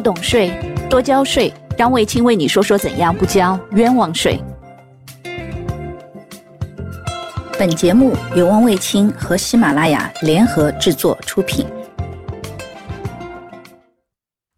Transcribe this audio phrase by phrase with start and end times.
[0.00, 0.50] 不懂税，
[0.88, 1.52] 多交税。
[1.76, 4.42] 张卫青为你说说怎样不交冤枉税。
[7.58, 11.66] 本节目由汪卫青和喜马拉雅联合制作出品。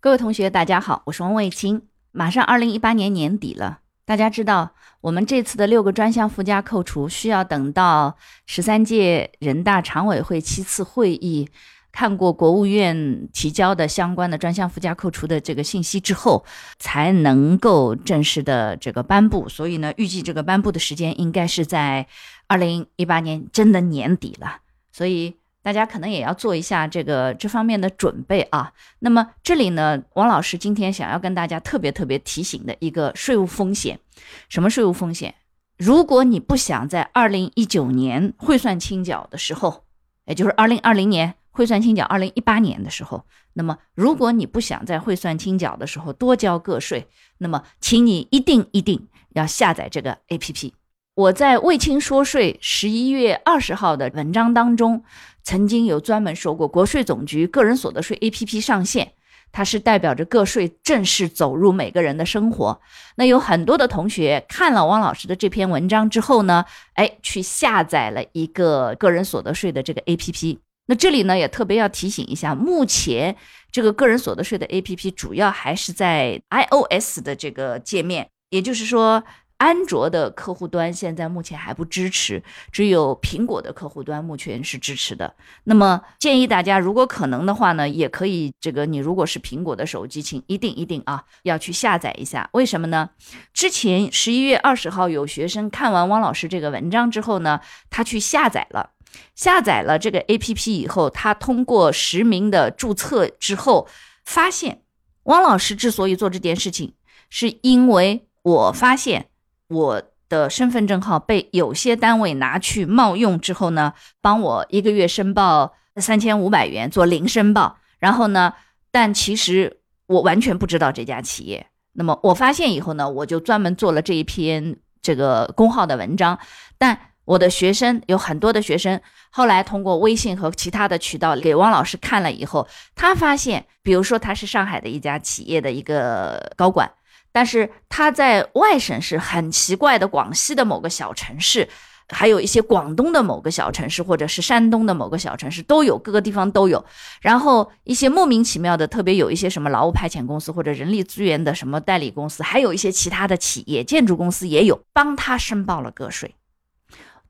[0.01, 1.83] 各位同学，大家好，我是汪卫青。
[2.13, 8.17] 马上二零一八年年底了，大家知道我们这次的六个专项附加扣除需要等到
[8.47, 11.49] 十三届人大常委会七次会议。
[11.93, 16.43] 看过国务院提交的相关的专项附加扣除的这个信息之后，
[16.79, 19.47] 才能够正式的这个颁布。
[19.47, 22.07] 所以呢，预计这个颁布的时间应该是在
[22.47, 24.61] 二零一八年真的年底了。
[24.91, 28.73] 所以大家可能也要做一下这个这方面的准备啊。
[29.01, 34.01] 那么这里呢，王老师今天想要跟大家特别特别提醒的一个税务风险，
[34.49, 35.35] 什么税务风险？
[35.77, 39.85] 如果你不想在二零一九年汇算清缴的时候，
[40.25, 41.35] 也就是二零二零年。
[41.53, 47.07] 汇算清缴二零一八年的时候，那么如果你不想在汇算清缴的时候多交个税，
[47.39, 50.75] 那么请你一定一定要下载这个 A P P。
[51.15, 55.05] 我在卫青说税十一月二十号的文章当中，
[55.43, 59.13] 曾经有专门说过，国税总局个人所得税 A P P 上线，
[59.53, 62.81] 它是代表着个税正式走入每个人的生活。
[63.17, 70.61] 那有很多的同学看了汪老师的这篇文章之后呢，哎，去下载了一个个人所得税的这个 A P P。
[70.87, 73.37] 那这里呢也特别要提醒一下，目前
[73.71, 79.23] 这个个人所得税的 APP 主要还是在 iOS 的这个界面，也就是说，
[79.59, 85.33] 安卓的客户端现在目前还不支持，只有苹果的客户端目前是支持的。
[85.65, 92.51] 那么建议大家，如果可能的话呢，也可以这个你如果是苹果的手机，请一定一定啊要去下载一下。
[92.55, 93.09] 为什么呢？
[93.55, 98.91] 之前十一月二十号有学生看完汪老师这个文章之后呢，他去下载了。
[99.35, 103.89] 下载了这个 A P P 以后，他通过实名的注册之后，
[104.25, 104.83] 发现
[105.25, 106.95] 汪老师之所以做这件事情，
[107.31, 109.27] 是因为我发现
[109.69, 118.55] 我的身份证号被有些单位拿去冒用之后呢，帮我一个月申报三千五百元做零申报，然后呢，
[118.91, 121.67] 但其实我完全不知道这家企业。
[121.93, 126.39] 那么我发现以后呢，我就专门做了这一篇这个公号的文章，
[126.79, 126.99] 但。
[127.25, 129.01] 我的学生有很多的学生，
[129.31, 136.91] 后来通过微信和其他的渠道给汪老师看了以后，他发现，比如说他是上海的一家企业的一个高管，
[137.31, 141.69] 但是他在外省是很奇怪的广西的某个小城市，
[142.09, 146.85] 还有一些广东的某个小城市，或者是山东的某个小城市都有，各个地方都有。
[147.21, 156.35] 然后一些莫名其妙的，特别有一些什么劳务派遣公司或者人力资源的什么代理公司，还有一些其他的企业，建筑公司也有帮他申报了个税。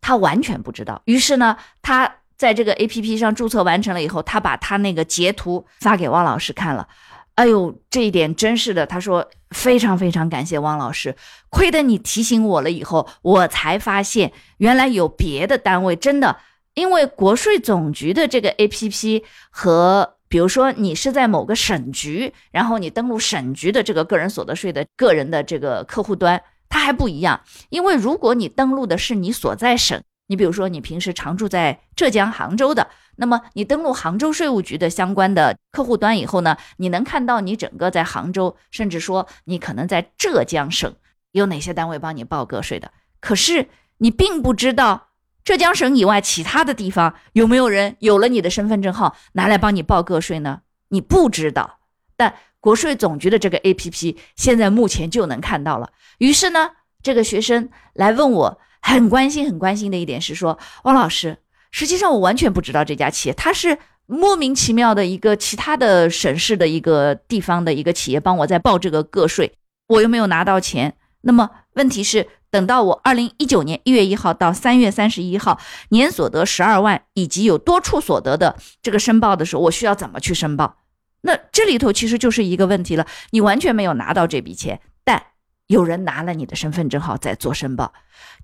[0.02, 6.88] 他完全不知道，于是呢，他在这个 A P P 上注册完成了以后，他把他那个截图发给汪老师看了。
[7.36, 11.14] 哎呦，这一点真是的，他说非常非常感谢汪老师，
[11.50, 16.36] 亏得你提醒我了以后，我才发现原来有别的单位真的，
[16.74, 26.42] 因为国税总局的这个 A P P 和比如说你是在某个省局，然后你登录省局的这个个人所得税的个人的这个客户端。
[26.72, 40.97] 它还不一样，因为如果你登录的是你所在省，你比如说你平时常住在浙江杭州的，那么你登录杭州税务局的相关的客户端以后呢，你能看到你整个在杭州，甚至说你可能在浙江省
[41.33, 42.91] 有哪些单位帮你报个税的。
[43.21, 43.69] 可是
[43.99, 45.09] 你并不知道
[45.44, 50.62] 浙江省以外其他的地方有没有人有了你的身份证号拿来帮你报个税呢？
[50.89, 51.81] 你不知道，
[52.16, 52.34] 但。
[52.62, 55.90] 国税总局的这个 A P P 现在目前就能看到了。
[56.18, 56.70] 于是呢，
[57.02, 61.38] 这个学生来问我，很关心、很关心的一点是说，汪老师，
[61.72, 69.52] 实际上我完全不知道这家企业，它是莫名其妙的一个其他的省市的一个地方的一个企业帮我在报这个个税，
[69.88, 70.94] 我又没有拿到钱。
[71.22, 75.58] 那么问题是，等到我二零一九年一月一号到三月三十一号
[75.88, 80.76] 年所得十二万以及有多处所得的这个申报的时候，我需要怎么去申报？
[81.22, 85.22] 那这里头其实就是一个问题了，你完全没有拿到这笔钱，但
[85.69, 87.92] 有人拿了你的身份证号在做申报，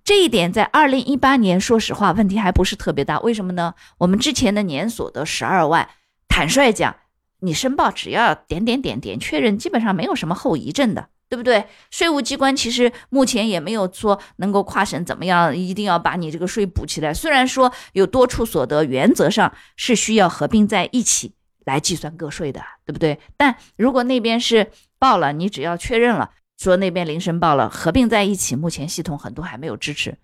[0.04, 3.18] 这一点在二零一八年，说实话问题还不是特别大。
[3.20, 3.74] 为什么呢？
[3.98, 5.88] 我们之前的年所得十二万，
[6.28, 6.96] 坦率讲，
[7.40, 11.66] 你申报只要点点点点确认，基本上没有什么后遗症的，对不对？
[11.90, 17.12] 税务机关其实目前也没有说能够跨省怎么样，一定要把你这个税补起来。
[17.12, 21.34] 虽然说有多处所得，原则上是需要合并在一起。
[21.68, 23.18] 来计算个税的，对不对？
[23.36, 30.16] 但如果那边是报了，你只要确认了，说那边零申报了，合并在一起，目前系统很多还没有支持。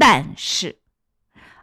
[0.00, 0.78] 但是，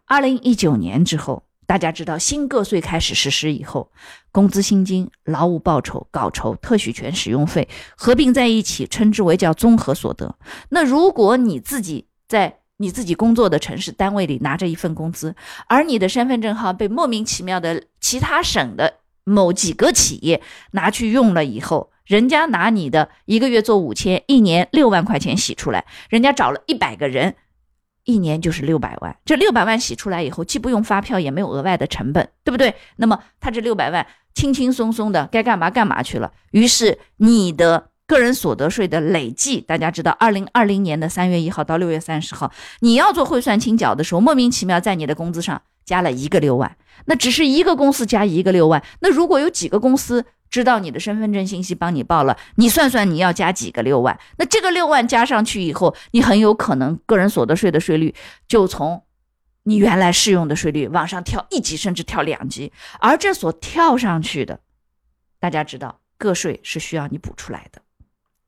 [0.05, 3.91] 二零一九年之后，大家知道，新个税开始实施以后，
[4.31, 7.67] 工资薪金、劳务报酬、稿酬、特许权使用费
[7.97, 10.37] 合并在一起，称之为叫综合所得。
[10.69, 15.33] 那如果你自己在你自己工作的城市单位里拿着一份工资，
[15.67, 20.41] 而你的身份证号被莫名其妙的其他省的某几个企业
[20.71, 27.35] 拿去用了以后，人家拿你的一个月做五千，一年六万块钱洗出来，人家找了一百个人。
[28.07, 32.75] 一年就是六百万，这六百万洗出来以后，既不用发票，也没有额外的成本，对不对？
[32.97, 34.05] 那么他这六百万
[34.35, 36.31] 轻轻松松的该干嘛干嘛去了。
[36.51, 42.51] 于是你的个人所得税的累计，大家知道，二零二零年的三月一号到六月三十号，
[42.81, 50.25] 你要做汇算清缴的时候，莫名其妙在你的工资上加了一个六万，那只是一个公司加一个六万，那如果有几个公司？
[50.47, 54.17] 知道你的身份证信息，帮你报了，你算算你要加几个六万？
[54.37, 58.15] 那这个六万加上去以后，你很有可能个人所得税的税率
[58.47, 59.03] 就从
[59.63, 62.71] 你原来适用的税率往上跳一级，甚至跳两级。
[62.99, 64.61] 而这所跳上去的，
[65.39, 67.81] 大家知道，个税是需要你补出来的。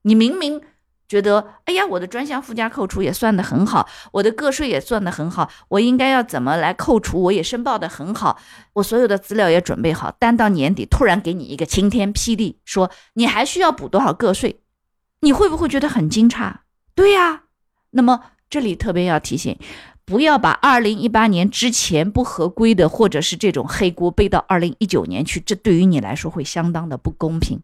[0.04, 0.62] 你明明。
[1.08, 7.22] 觉得，哎呀，我的专项附加扣除也算得很好，我的个税也算得很好，我应该要怎么来扣除？
[7.22, 8.38] 我也申报得很好，
[8.74, 14.60] 我所有的资料也准备好，但到年底突然给你一个晴天霹雳，说你还需要补多少个税，
[15.22, 16.54] 你会不会觉得很惊诧？
[16.94, 17.44] 对呀，
[17.92, 19.58] 那么这里特别要提醒，
[20.04, 27.62] 不要把二零一八年之前不合规的或者是这种黑锅背到二零一九年去，这对于你来说会相当的不公平。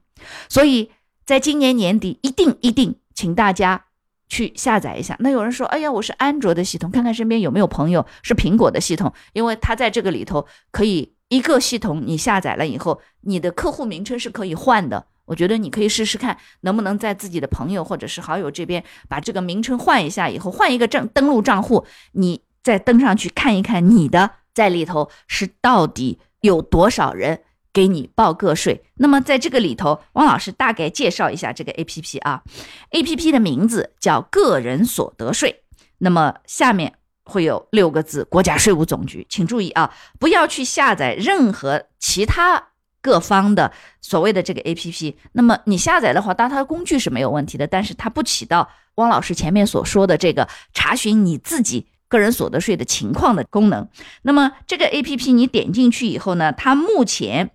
[0.48, 0.92] 所以
[1.26, 2.96] 在今年年底，一定一定。
[3.14, 3.86] 请大家
[4.28, 5.16] 去下载一下。
[5.20, 15.08] 那有人说：“哎呀，我是安卓的系统，看看身边有没有朋友是苹果的系统，因为它在这个里头可以一个系统，你下载了以后，你的客户名称是可以换的。
[15.26, 27.42] 我觉得你可以试试看，能不能在自己的朋友或者是好友这边把这个名称换一下，以后换一个账登录账户，你再登上去看一看你的在里头是到底有多少人。”
[27.74, 32.44] 给你报个税，那么在这个里头，汪老师大概介绍一下这个 A P P 啊
[32.92, 35.64] ，A P P 的名字叫个人所得税，
[35.98, 36.94] 那么下面
[37.24, 39.26] 会有六个字：国家税务总局。
[39.28, 42.70] 请注意啊，不要去下载任何其他
[43.02, 45.18] 各方的所谓的这个 A P P。
[45.32, 51.88] 那么你下载的话，当它的工具是没有问题的，但是它不起到汪老师前面所说的这个查询你自己。
[52.08, 53.88] 个人所得税的情况的功能，
[54.22, 57.52] 那么这个 A P P 你点进去以后呢，它目前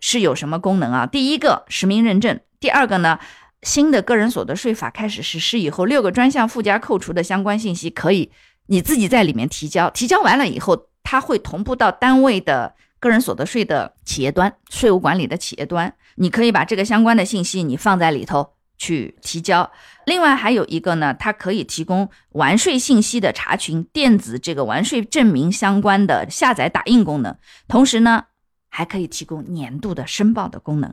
[0.00, 1.06] 是有什么功能啊？
[1.06, 3.18] 第一个实名认证，第二个呢，
[3.62, 8.30] 新的个人所得税法开始实施以后，六个专项附加扣除的相关信息可以
[8.66, 18.50] 你自己在里面提交，提交完了以后，它会同步到单位的个人所得税的企业端，税务管理的企业端，你可以把这个相关的信息你放在里头。
[18.82, 19.70] 去提交，
[20.06, 27.36] 另外还有一个呢，它可以提供完税信息的查询、电子这个完税证明相关的下载打印功能，
[27.68, 28.24] 同时呢，
[28.68, 30.92] 还可以提供年度的申报的功能。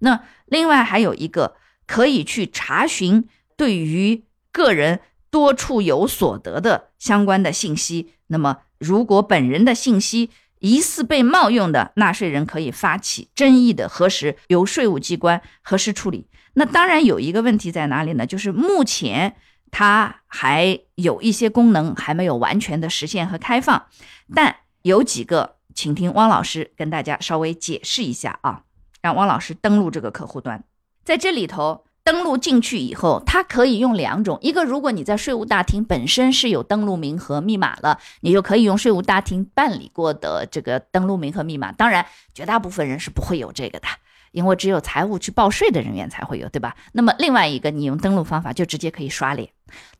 [0.00, 1.54] 那另外还有一个
[1.86, 4.98] 可以去查询对于个人
[5.30, 8.14] 多处有所得的相关的信息。
[8.26, 16.26] 那么如果本人的信息疑似被冒用的，纳税人可以发起争议的核实，由税务机关核实处理。
[16.58, 18.26] 那当然有一个问题在哪里呢？
[18.26, 19.36] 就是目前
[19.70, 23.86] 它还有一些功能还没有完全的实现和开放，
[24.34, 28.62] 但有几个，请听汪老师跟大家稍微解释一下啊。
[29.00, 30.64] 让汪老师登录这个客户端，
[31.04, 41.70] 在这里头登录进去以后，它可以用两种，一个如果你在税务大厅本身是有登录名和密码了，你就可以用税务大厅办理过的这个登录名和密码。
[41.70, 43.86] 当然，绝大部分人是不会有这个的。
[44.32, 46.76] 因为只有财务去报税的人员才会有，对吧？
[46.92, 49.50] 那么另外一个，你用登录方法就直接可以刷脸，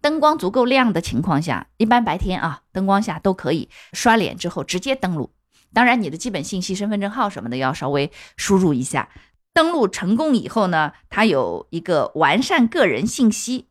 [0.00, 5.32] 灯光足够亮的情况下，一般白天啊灯光下都可以刷脸之后直接登录。
[5.73, 9.08] 当然，你的基本信息、身份证号什么的要稍微输入一下。
[9.54, 13.68] 登录成功以后呢，它有一个完善个人信息。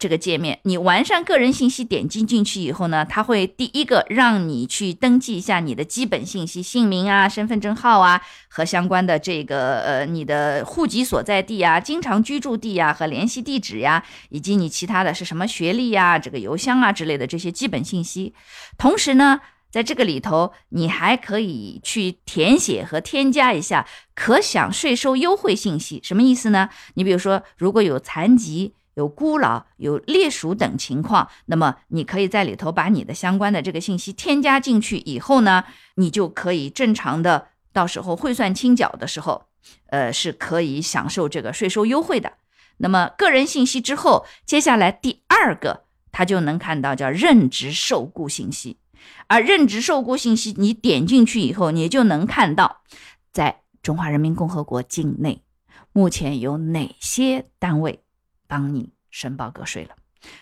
[0.00, 18.32] 这个界面，你完善个人信息，点击进去以后呢，它会第一个让你去登记一下你的基本信息，姓名啊、身份证号啊和相关的这个呃你的户籍所在地啊、经常居住地啊和联系地址呀，以及你其他的是什么学历呀、这个邮箱啊之类的这些基本信息。
[18.78, 26.00] 同时呢，在这个里头，你还可以去填写和添加一下可享税收优惠信息。
[26.02, 26.70] 什么意思呢？
[26.94, 28.72] 你比如说，如果有残疾。
[28.94, 35.64] 有孤老、有列属等情况，那么你可以在里头把你的相关的这个信息添加进去以后呢，
[35.96, 39.46] 你就可以正常的到时候汇算清缴的时候，
[39.86, 42.32] 呃，是可以享受这个税收优惠的。
[42.78, 48.78] 那么个人信息之后，接下来第二个他就能看到叫任职受雇信息。
[49.28, 52.82] 而任职受雇信息，你点进去以后，你就能看到，
[53.32, 55.42] 在中华人民共和国境内，
[55.92, 58.02] 目前有哪些单位
[58.50, 59.94] 帮你申报个税了。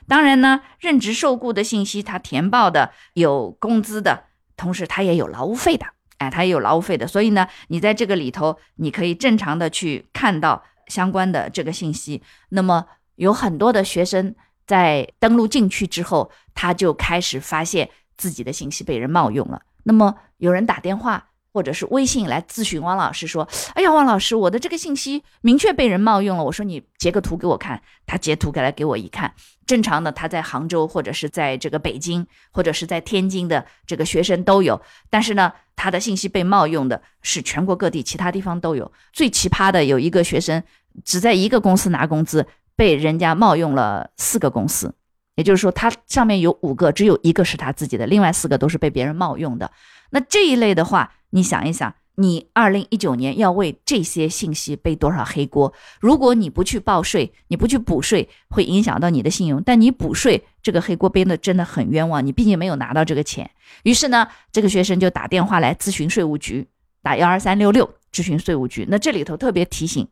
[0.08, 4.24] 当然呢，任职受雇的信息，它填报的有工资的，
[4.56, 5.86] 同时它也有劳务费的，
[6.16, 7.06] 哎，它也有劳务费的。
[7.06, 12.22] 所以呢，你在这个里头，你可以正常的去看到相关的这个信息。
[12.48, 12.86] 那么
[13.16, 14.34] 有很多的学生
[14.66, 19.60] 在登录进去之后，他就开始发现自己的信息被人冒用了。
[19.84, 21.26] 那么有人打电话。
[21.52, 29.34] 或者是微信来咨询汪老师说：“哎呀，汪老师，我的这个信息明确被人冒用了。”我说：“你截个图给我看。”他截图给来给我一看，
[29.66, 38.90] 正常的他在杭州或者是在这个北京或者是在天津的这个学生都有，但是呢，他的信息被冒用的是全国各地其他地方都有。
[39.12, 40.62] 最奇葩的有一个学生
[41.04, 44.94] 只在一个公司拿工资，被人家冒用了四个公司，
[45.34, 49.70] 也就是说他上面有五个，只有一个是他自己的，另外四个都是被别人冒用的。
[50.10, 51.12] 那这一类的话。
[51.30, 55.72] 你想一想，你二零一九年要为这些信息背多少黑锅？
[56.00, 59.62] 如果你不去报税，你不去补税，会影响到你的信用。
[59.62, 62.24] 但你补税，这个黑锅背的真的很冤枉。
[62.24, 63.50] 你毕竟没有拿到这个钱。
[63.84, 66.66] 于是呢，这个学生就打电话来咨询税务局，
[67.02, 68.86] 打幺二三六六咨询税务局。
[68.88, 70.08] 那这里头特别提醒。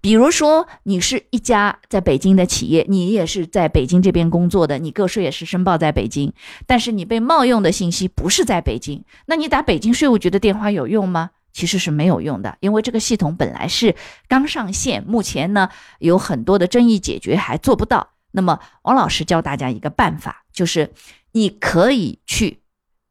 [0.00, 6.32] 比如说，你是一家在北京的企业，你也是在北京这边工作的，你个税也是申报在北京，
[6.66, 11.30] 但是你被冒用的信息不是在北京，那你打北京税务局的电话有用吗？
[11.52, 13.96] 其实是没有用的，因为这个系统本来是
[14.28, 18.10] 刚上线，目前呢有很多的争议解决还做不到。
[18.32, 20.92] 那么王老师教大家一个办法，就是
[21.32, 22.60] 你可以去，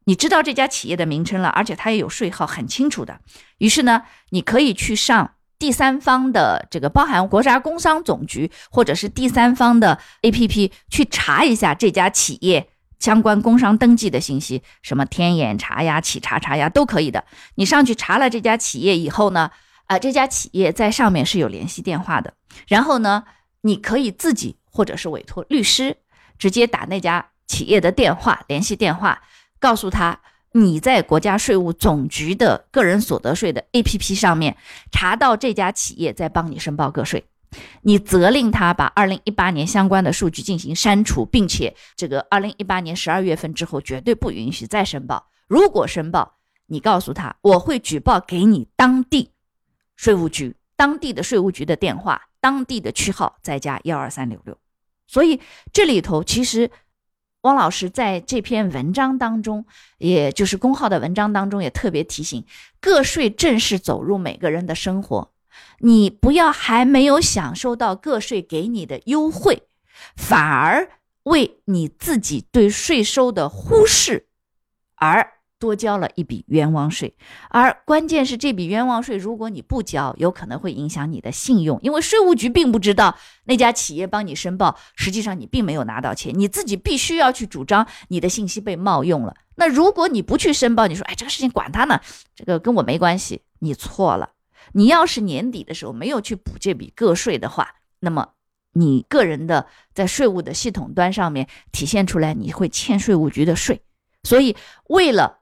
[0.04, 3.20] 你知道这家企业的名称了，而且它也有税号很清楚的，
[3.58, 5.32] 于是呢，你可以去上。
[5.58, 12.68] 第三方的这个包含国家工商总局或者是第三方的 APP 去查一下这家企业
[13.00, 17.24] 相关工商登记的信息，什么天眼查呀、企查查呀都可以的。
[17.56, 19.50] 你上去查了这家企业以后呢，
[19.86, 22.34] 啊，这家企业在上面是有联系电话的。
[22.66, 23.24] 然后呢，
[23.62, 25.96] 你可以自己或者是委托律师
[26.38, 29.22] 直接打那家企业的电话联系电话，
[29.58, 30.20] 告诉他。
[30.60, 34.56] 你在国家税务总局的个人所得税的 APP 上面
[34.90, 37.24] 查到这家企业在帮你申报个税，
[37.82, 45.30] 你责令他把2018年相关的数据进行删除，并且这个2018年12月份之后绝对不允许再申报。
[45.46, 49.30] 如果申报，你告诉他我会举报给你当地
[49.96, 54.58] 税务局，当地的税务局的电话，当地的区号再加幺二三六六。
[55.06, 55.40] 所以
[55.72, 56.70] 这里头其实。
[57.42, 59.64] 汪老师在这篇文章当中，
[59.98, 62.44] 也就是公号的文章当中，也特别提醒：
[62.80, 65.32] 个税正式走入每个人的生活，
[65.78, 69.62] 你不要还没有享受到个税给你的优惠，
[70.16, 70.90] 反而
[71.22, 74.26] 为你自己对税收的忽视
[74.96, 75.37] 而。
[75.58, 77.14] 多交了一笔冤枉税，
[77.50, 89.34] 而关键是这笔冤枉税，如果你不交，有可能会影响你的信用，因为税务局并不知道那家企业帮你申报，实际上你并没有拿到钱，你自己必须要去主张你的信息被冒用了。
[89.56, 92.00] 那如果你不去申报，你说哎，这个事情管他呢，
[92.36, 94.30] 这个跟我没关系，你错了。
[94.72, 98.28] 你要是年底的时候没有去补这笔个税的话，那么
[98.74, 103.82] 你个人的在税务的系统端上面体现出来，你会欠税务局的税。
[104.24, 104.54] 所以
[104.88, 105.37] 为了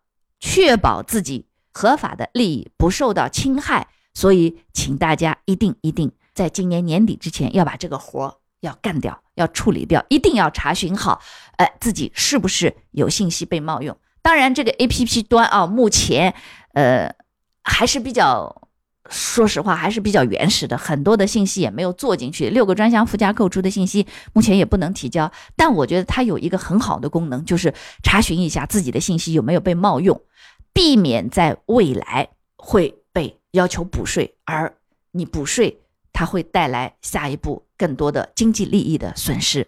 [0.48, 11.20] 确保自己合法的利益不受到侵害，所以请大家一定一定在今年年底之前要把这个活要干掉，要处理掉，一定要查询好，
[11.56, 13.98] 哎，自己是不是有信息被冒用？
[14.22, 16.32] 当然，这个 A P P 端啊，目前
[16.74, 17.12] 呃
[17.64, 18.62] 还是比较。
[19.08, 22.50] 说实话，还是比较原始的，很多的信息也没有做进去。
[22.50, 27.72] 六个专项附加扣除的信息目前也不能提交，但我觉得它有一个很好的功能，就是
[28.02, 30.20] 查询一下自己的信息有没有被冒用，
[30.76, 34.76] 避免在未来会被要求补税，而
[35.12, 35.80] 你补税，
[36.12, 39.66] 它会带来下一步更多的经济利益的损失。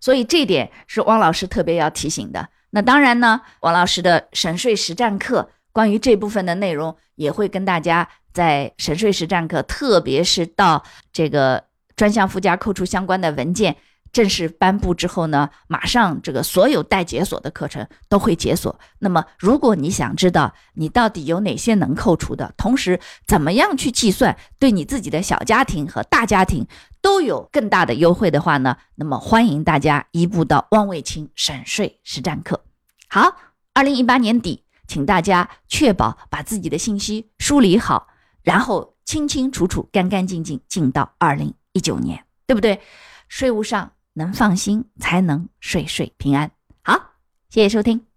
[0.00, 2.48] 所以这点是汪老师特别要提醒的。
[2.70, 8.08] 那当然呢，王老师的省税实战课关于这部分的内容也会跟大家。
[8.32, 11.64] 在省税实战课，特别是到这个
[11.96, 13.76] 专项附加扣除相关的文件
[14.12, 18.78] 正式颁布之后呢，马上这个所有待解锁的课程都会解锁。
[18.98, 26.66] 那么，如果你想知道你到底有哪些能扣除的，同时怎么样去计算，对你自己的小家庭和大家庭
[27.00, 32.64] 都有更大的优惠的话呢，那么欢迎大家移步到汪卫清省税实战课。
[33.08, 33.36] 好，
[33.74, 38.08] 二零一八年底，请大家确保把自己的信息梳理好。
[38.42, 42.80] 然后清清楚楚、干干净净进到二零一九年，对不对？
[43.28, 46.50] 税务上能放心，才能睡睡平安。
[46.82, 46.94] 好，
[47.48, 48.09] 谢谢收听。